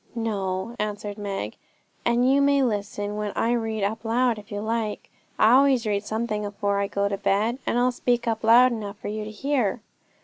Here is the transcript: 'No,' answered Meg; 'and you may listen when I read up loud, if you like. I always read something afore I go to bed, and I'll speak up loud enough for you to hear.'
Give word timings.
'No,' 0.15 0.75
answered 0.79 1.19
Meg; 1.19 1.57
'and 2.05 2.27
you 2.27 2.41
may 2.41 2.63
listen 2.63 3.17
when 3.17 3.31
I 3.35 3.51
read 3.51 3.83
up 3.83 4.03
loud, 4.03 4.39
if 4.39 4.51
you 4.51 4.59
like. 4.59 5.11
I 5.37 5.51
always 5.51 5.85
read 5.85 6.03
something 6.03 6.43
afore 6.43 6.79
I 6.79 6.87
go 6.87 7.07
to 7.07 7.17
bed, 7.19 7.59
and 7.67 7.77
I'll 7.77 7.91
speak 7.91 8.27
up 8.27 8.43
loud 8.43 8.71
enough 8.71 8.97
for 8.97 9.09
you 9.09 9.23
to 9.23 9.29
hear.' 9.29 9.81